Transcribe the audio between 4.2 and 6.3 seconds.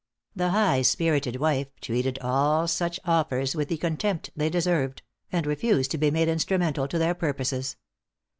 they deserved, and refused to be made